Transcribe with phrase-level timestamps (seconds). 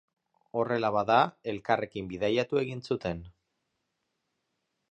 [0.61, 1.17] Horrela bada,
[1.53, 3.21] elkarrekin bidaiatu egin zuten.